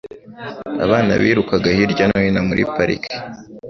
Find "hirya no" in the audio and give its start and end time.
1.77-2.17